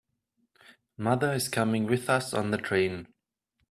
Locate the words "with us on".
1.85-2.49